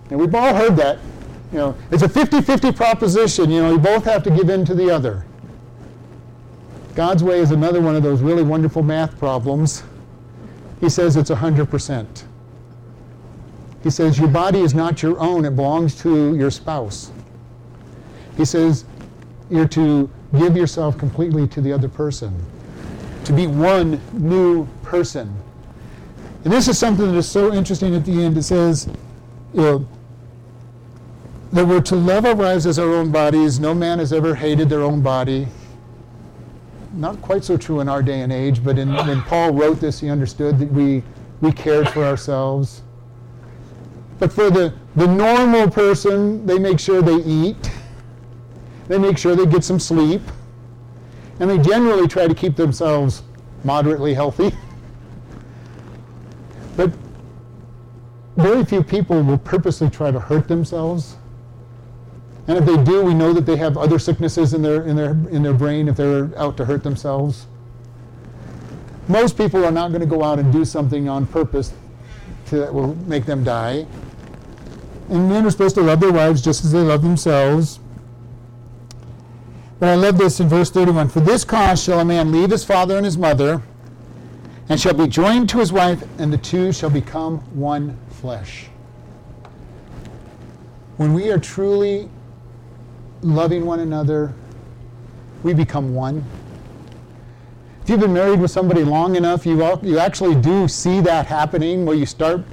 [0.09, 0.99] And we've all heard that.
[1.51, 3.49] You know, it's a 50 50 proposition.
[3.49, 5.25] You know, you both have to give in to the other.
[6.95, 9.83] God's way is another one of those really wonderful math problems.
[10.79, 12.23] He says it's 100%.
[13.83, 17.11] He says your body is not your own, it belongs to your spouse.
[18.35, 18.85] He says
[19.49, 22.33] you're to give yourself completely to the other person,
[23.25, 25.35] to be one new person.
[26.43, 28.37] And this is something that is so interesting at the end.
[28.37, 28.87] It says,
[29.53, 29.87] you know,
[31.51, 33.59] that we're to love our wives as our own bodies.
[33.59, 35.47] No man has ever hated their own body.
[36.93, 39.99] Not quite so true in our day and age, but in, when Paul wrote this,
[39.99, 41.03] he understood that we,
[41.41, 42.83] we cared for ourselves.
[44.19, 47.71] But for the, the normal person, they make sure they eat
[48.89, 50.21] they make sure they get some sleep.
[51.39, 53.23] And they generally try to keep themselves
[53.63, 54.51] moderately healthy.
[56.75, 56.93] But
[58.37, 61.17] very few people will purposely try to hurt themselves.
[62.47, 65.11] And if they do, we know that they have other sicknesses in their, in their,
[65.29, 67.47] in their brain if they're out to hurt themselves.
[69.09, 71.73] Most people are not going to go out and do something on purpose
[72.45, 73.85] to, that will make them die.
[75.09, 77.81] And men are supposed to love their wives just as they love themselves.
[79.79, 82.65] But I love this in verse 31 For this cause shall a man leave his
[82.65, 83.61] father and his mother,
[84.67, 88.67] and shall be joined to his wife, and the two shall become one flesh.
[90.97, 92.09] When we are truly
[93.21, 94.33] loving one another,
[95.43, 96.25] we become one.
[97.81, 101.85] If you've been married with somebody long enough, you, you actually do see that happening
[101.85, 102.43] where you start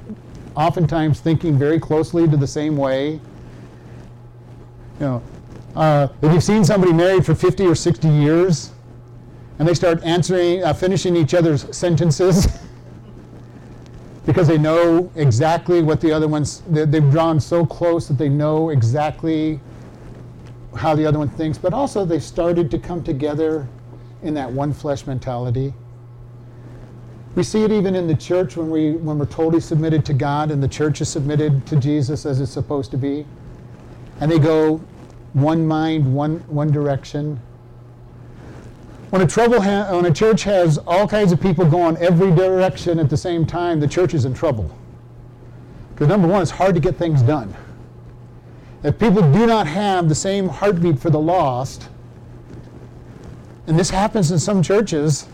[0.55, 3.11] oftentimes thinking very closely to the same way.
[3.11, 3.19] You
[4.99, 5.23] know,
[5.77, 8.71] uh, if you've seen somebody married for 50 or 60 years
[9.59, 12.47] and they start answering, uh, finishing each other's sentences
[14.25, 18.71] because they know exactly what the other one's, they've drawn so close that they know
[18.71, 19.59] exactly
[20.75, 23.67] how the other one thinks, but also they started to come together
[24.23, 25.71] in that one flesh mentality.
[27.35, 30.49] We see it even in the church when, we, when we're totally submitted to God
[30.49, 33.27] and the church is submitted to Jesus as it's supposed to be.
[34.19, 34.81] And they go
[35.33, 37.39] one mind, one, one direction.
[39.09, 42.99] When a, trouble ha- when a church has all kinds of people going every direction
[42.99, 44.75] at the same time, the church is in trouble.
[45.93, 47.53] Because number one, it's hard to get things done.
[48.83, 51.89] If people do not have the same heartbeat for the lost,
[53.65, 55.27] and this happens in some churches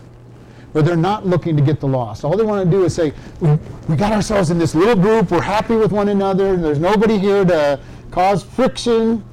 [0.72, 2.24] where they're not looking to get the lost.
[2.24, 3.56] All they want to do is say, we,
[3.88, 7.16] we got ourselves in this little group, we're happy with one another, and there's nobody
[7.16, 7.78] here to
[8.10, 9.24] cause friction.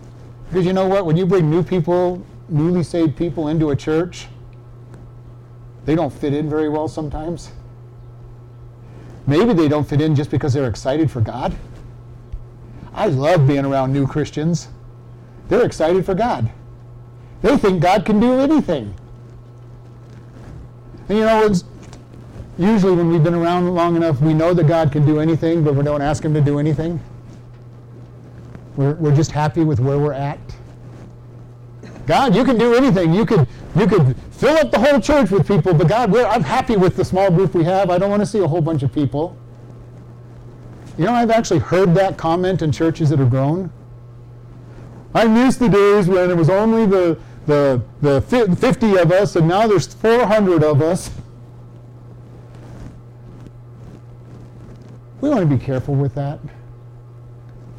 [0.51, 1.05] Because you know what?
[1.05, 4.27] When you bring new people, newly saved people into a church,
[5.85, 7.51] they don't fit in very well sometimes.
[9.25, 11.55] Maybe they don't fit in just because they're excited for God.
[12.93, 14.67] I love being around new Christians.
[15.47, 16.51] They're excited for God.
[17.41, 18.93] They think God can do anything.
[21.07, 21.63] And you know, it's
[22.57, 25.75] usually when we've been around long enough, we know that God can do anything, but
[25.75, 26.99] we don't ask Him to do anything.
[28.75, 30.39] We're, we're just happy with where we're at.
[32.07, 33.13] God, you can do anything.
[33.13, 36.75] You could, you could fill up the whole church with people, but God, I'm happy
[36.75, 37.89] with the small group we have.
[37.89, 39.37] I don't want to see a whole bunch of people.
[40.97, 43.71] You know, I've actually heard that comment in churches that have grown.
[45.13, 49.47] I miss the days when it was only the, the, the 50 of us, and
[49.47, 51.11] now there's 400 of us.
[55.19, 56.39] We want to be careful with that.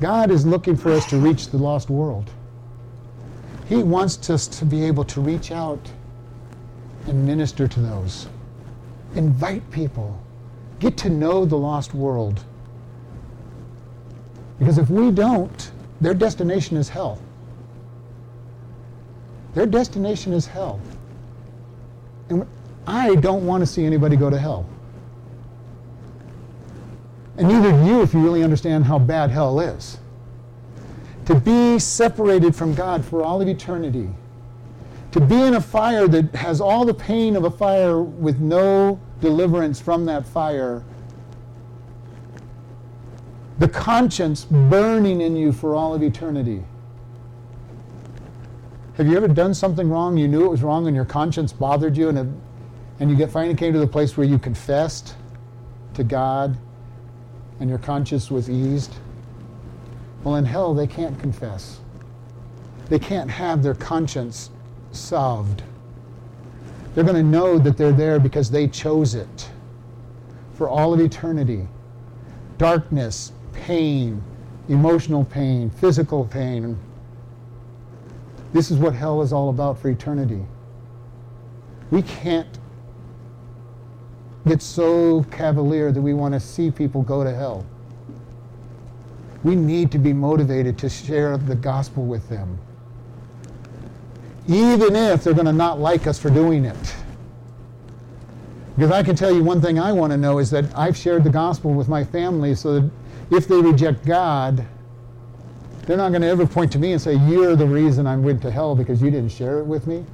[0.02, 2.28] God is looking for us to reach the lost world.
[3.68, 5.92] He wants us to be able to reach out
[7.06, 8.26] and minister to those.
[9.14, 10.20] Invite people.
[10.80, 12.42] Get to know the lost world.
[14.58, 17.22] Because if we don't, their destination is hell.
[19.54, 20.80] Their destination is hell.
[22.28, 22.44] And
[22.88, 24.66] I don't want to see anybody go to hell.
[27.36, 29.98] And neither do you if you really understand how bad hell is.
[31.26, 34.10] To be separated from God for all of eternity,
[35.12, 39.00] to be in a fire that has all the pain of a fire with no
[39.20, 40.84] deliverance from that fire
[43.62, 46.64] the conscience burning in you for all of eternity.
[48.94, 50.16] Have you ever done something wrong?
[50.16, 52.26] You knew it was wrong and your conscience bothered you, and, it,
[52.98, 55.14] and you get, finally came to the place where you confessed
[55.94, 56.58] to God
[57.62, 58.92] and your conscience was eased?
[60.24, 61.78] Well, in hell, they can't confess.
[62.88, 64.50] They can't have their conscience
[64.90, 65.62] solved.
[66.92, 69.48] They're going to know that they're there because they chose it
[70.54, 71.68] for all of eternity.
[72.58, 74.20] Darkness, pain,
[74.68, 76.76] emotional pain, physical pain.
[78.52, 80.44] This is what hell is all about for eternity.
[81.92, 82.58] We can't
[84.46, 87.64] get so cavalier that we want to see people go to hell.
[89.44, 92.58] We need to be motivated to share the gospel with them,
[94.46, 96.94] even if they're going to not like us for doing it.
[98.76, 101.24] Because I can tell you one thing I want to know is that I've shared
[101.24, 102.90] the gospel with my family so that
[103.30, 104.64] if they reject God,
[105.86, 108.40] they're not going to ever point to me and say, You're the reason I went
[108.42, 110.04] to hell because you didn't share it with me.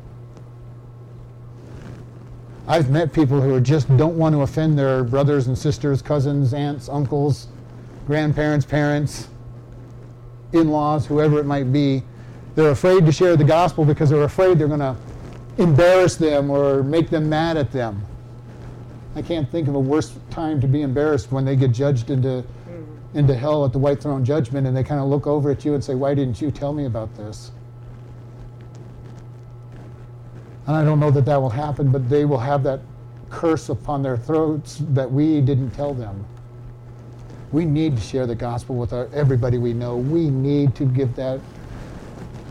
[2.69, 6.91] I've met people who just don't want to offend their brothers and sisters, cousins, aunts,
[6.91, 7.49] uncles,
[8.07, 9.29] grandparents, parents,
[10.53, 12.03] in laws, whoever it might be.
[12.57, 14.95] They're afraid to share the gospel because they're afraid they're going to
[15.57, 18.03] embarrass them or make them mad at them.
[19.17, 22.43] I can't think of a worse time to be embarrassed when they get judged into
[22.43, 23.19] hmm.
[23.19, 25.73] into hell at the white throne judgment and they kind of look over at you
[25.73, 27.51] and say, Why didn't you tell me about this?
[30.69, 32.81] And I don't know that that will happen, but they will have that
[33.31, 36.27] curse upon their throats that we didn't tell them.
[37.53, 39.97] We need to share the gospel with our, everybody we know.
[39.97, 41.41] We need to give that.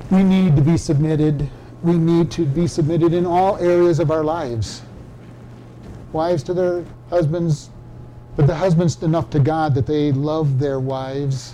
[0.09, 1.47] We need to be submitted.
[1.84, 4.82] We need to be submitted in all areas of our lives.
[6.11, 7.70] Wives to their husbands,
[8.36, 11.53] but the husbands enough to God that they love their wives.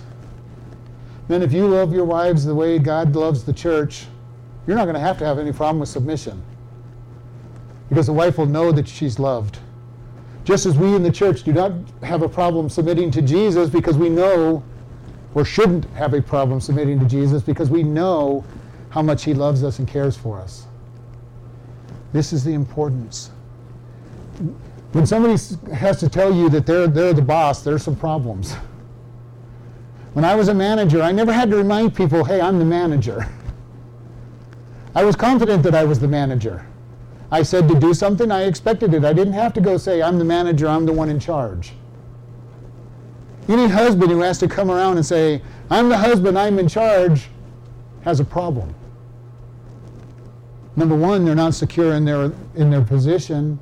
[1.27, 4.05] Then, if you love your wives the way God loves the church,
[4.65, 6.41] you're not going to have to have any problem with submission
[7.89, 9.59] because the wife will know that she's loved.
[10.43, 11.71] Just as we in the church do not
[12.01, 14.63] have a problem submitting to Jesus because we know,
[15.33, 18.43] or shouldn't have a problem submitting to Jesus because we know
[18.89, 20.67] how much He loves us and cares for us.
[22.11, 23.31] This is the importance.
[24.91, 25.33] When somebody
[25.73, 28.53] has to tell you that they're, they're the boss, there's some problems.
[30.13, 33.27] When I was a manager, I never had to remind people, hey, I'm the manager.
[34.93, 36.67] I was confident that I was the manager.
[37.33, 39.03] I said to do something, I expected it.
[39.03, 41.73] I didn't have to go say, I'm the manager, I'm the one in charge.
[43.49, 47.29] Any husband who has to come around and say, I'm the husband, I'm in charge,
[48.03, 48.75] has a problem.
[50.75, 53.59] Number one, they're not secure in their, in their position,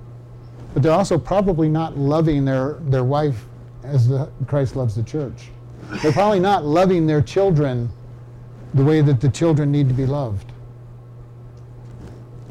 [0.74, 3.46] but they're also probably not loving their, their wife
[3.86, 5.48] as the, Christ loves the church.
[6.04, 7.90] They're probably not loving their children
[8.74, 10.52] the way that the children need to be loved.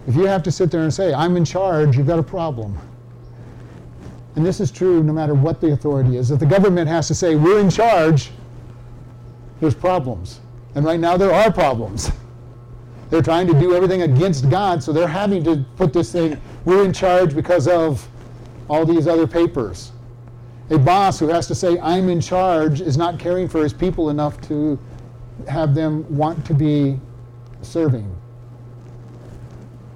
[0.06, 2.78] If you have to sit there and say, I'm in charge, you've got a problem.
[4.36, 6.30] And this is true no matter what the authority is.
[6.30, 8.30] If the government has to say, we're in charge,
[9.60, 10.40] there's problems.
[10.74, 12.10] And right now there are problems.
[13.10, 16.84] They're trying to do everything against God, so they're having to put this thing, we're
[16.84, 18.08] in charge because of
[18.68, 19.90] all these other papers.
[20.70, 24.10] A boss who has to say, I'm in charge, is not caring for his people
[24.10, 24.78] enough to
[25.48, 27.00] have them want to be
[27.62, 28.14] serving.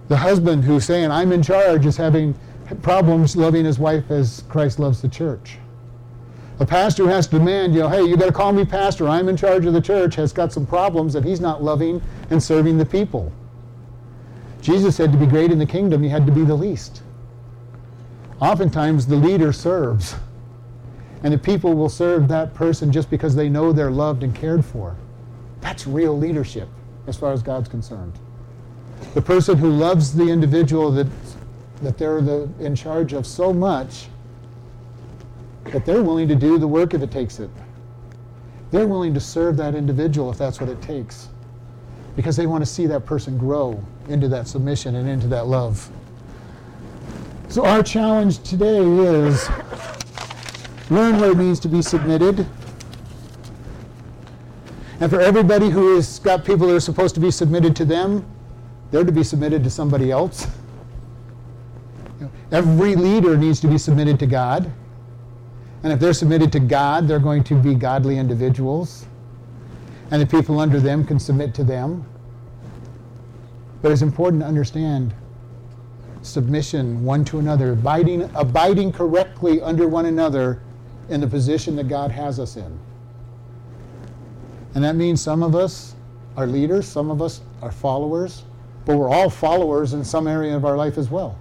[0.08, 2.34] The husband who's saying, I'm in charge, is having
[2.82, 5.58] problems loving his wife as Christ loves the church.
[6.60, 9.08] A pastor who has to demand, you know, hey, you got to call me pastor,
[9.08, 12.42] I'm in charge of the church, has got some problems that he's not loving and
[12.42, 13.32] serving the people.
[14.60, 17.02] Jesus said to be great in the kingdom, you had to be the least.
[18.40, 20.14] Oftentimes, the leader serves,
[21.22, 24.64] and the people will serve that person just because they know they're loved and cared
[24.64, 24.96] for.
[25.60, 26.68] That's real leadership
[27.06, 28.18] as far as God's concerned
[29.12, 31.06] the person who loves the individual that,
[31.82, 34.06] that they're the, in charge of so much
[35.66, 37.50] that they're willing to do the work if it takes it.
[38.70, 41.28] They're willing to serve that individual if that's what it takes
[42.16, 45.90] because they want to see that person grow into that submission and into that love.
[47.48, 49.48] So, our challenge today is
[50.90, 52.46] learn what it means to be submitted.
[55.00, 58.24] And for everybody who has got people that are supposed to be submitted to them,
[58.94, 60.46] they're to be submitted to somebody else.
[62.52, 64.70] Every leader needs to be submitted to God.
[65.82, 69.06] And if they're submitted to God, they're going to be godly individuals.
[70.12, 72.06] And the people under them can submit to them.
[73.82, 75.12] But it's important to understand
[76.22, 80.62] submission one to another, abiding, abiding correctly under one another
[81.08, 82.78] in the position that God has us in.
[84.76, 85.96] And that means some of us
[86.36, 88.44] are leaders, some of us are followers,
[88.86, 91.38] but we're all followers in some area of our life as well.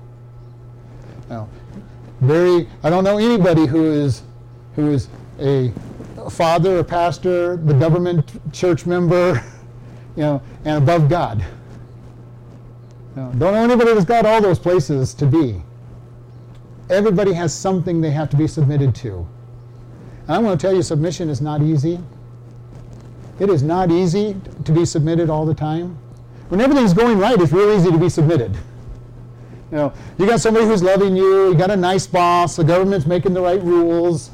[1.29, 1.49] Now,
[2.21, 4.23] very, I don't know anybody who is,
[4.75, 5.73] who is a
[6.29, 9.43] father, a pastor, the government church member,
[10.15, 11.45] you know, and above God.
[13.15, 15.61] You don't know anybody that's got all those places to be.
[16.89, 19.27] Everybody has something they have to be submitted to.
[20.27, 21.99] And I want to tell you, submission is not easy.
[23.39, 25.97] It is not easy to be submitted all the time
[26.53, 28.53] when everything's going right, it's real easy to be submitted.
[29.71, 33.07] You know, you got somebody who's loving you, you got a nice boss, the government's
[33.07, 34.29] making the right rules.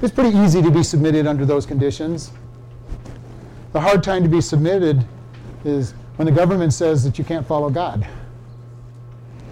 [0.00, 2.32] It's pretty easy to be submitted under those conditions.
[3.74, 5.04] The hard time to be submitted
[5.66, 8.08] is when the government says that you can't follow God.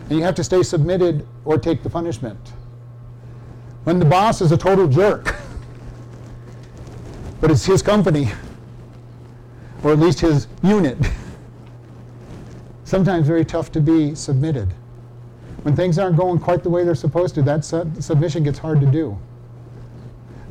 [0.09, 2.41] And you have to stay submitted or take the punishment.
[3.85, 5.37] When the boss is a total jerk,
[7.43, 8.33] but it's his company,
[9.85, 10.97] or at least his unit.
[12.87, 14.73] sometimes very tough to be submitted.
[15.63, 18.87] When things aren't going quite the way they're supposed to, that submission gets hard to
[18.87, 19.19] do.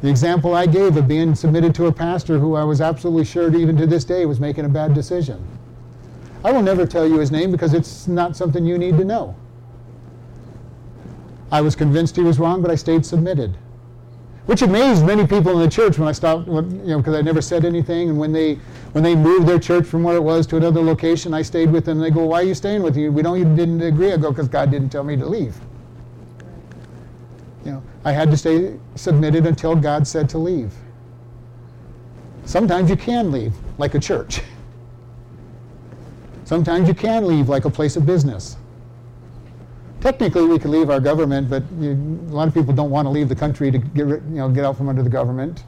[0.02, 3.56] The example I gave of being submitted to a pastor who I was absolutely sure,
[3.56, 5.48] even to this day, was making a bad decision.
[6.44, 9.36] I will never tell you his name because it's not something you need to know.
[11.52, 13.58] I was convinced he was wrong, but I stayed submitted.
[14.46, 17.22] Which amazed many people in the church when I stopped, when, you know, because I
[17.22, 18.10] never said anything.
[18.10, 18.60] And when they
[18.91, 21.86] when they moved their church from where it was to another location, I stayed with
[21.86, 21.98] them.
[21.98, 23.12] And they go, "Why are you staying with you?
[23.12, 25.56] We don't even didn't agree." I go, "Because God didn't tell me to leave."
[27.66, 30.74] You know, I had to stay submitted until God said to leave.
[32.46, 34.41] Sometimes you can leave, like a church.
[36.43, 38.56] Sometimes you can leave, like a place of business.
[40.06, 41.93] Technically, we can leave our government, but you,
[42.30, 44.64] a lot of people don't want to leave the country to get, you know, get
[44.64, 45.64] out from under the government.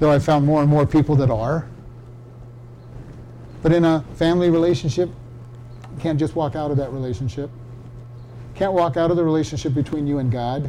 [0.00, 1.68] Though I've found more and more people that are.
[3.62, 7.50] But in a family relationship, you can't just walk out of that relationship.
[8.56, 10.68] Can't walk out of the relationship between you and God.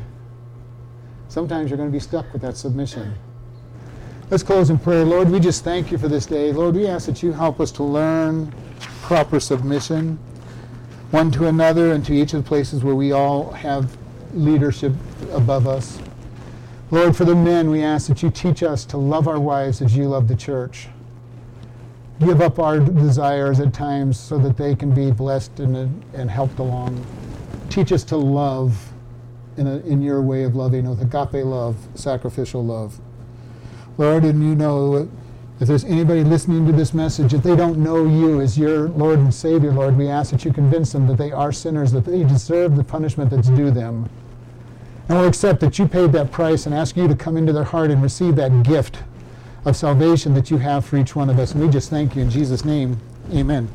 [1.30, 3.16] Sometimes you're going to be stuck with that submission.
[4.30, 5.04] Let's close in prayer.
[5.04, 6.52] Lord, we just thank you for this day.
[6.52, 8.54] Lord, we ask that you help us to learn
[9.02, 10.20] proper submission
[11.16, 13.98] one to another and to each of the places where we all have
[14.34, 14.92] leadership
[15.32, 15.98] above us.
[16.92, 19.96] Lord, for the men, we ask that you teach us to love our wives as
[19.96, 20.90] you love the church.
[22.20, 26.60] Give up our desires at times so that they can be blessed and, and helped
[26.60, 27.06] along.
[27.70, 28.92] Teach us to love
[29.56, 33.00] in, a, in your way of loving, with agape love, sacrificial love.
[33.98, 35.10] Lord, and you know
[35.60, 39.20] if there's anybody listening to this message, if they don't know you as your Lord
[39.20, 42.24] and Savior, Lord, we ask that you convince them that they are sinners, that they
[42.24, 44.10] deserve the punishment that's due them.
[45.08, 47.64] And we'll accept that you paid that price and ask you to come into their
[47.64, 49.04] heart and receive that gift
[49.64, 51.54] of salvation that you have for each one of us.
[51.54, 53.00] And we just thank you in Jesus' name.
[53.32, 53.70] Amen.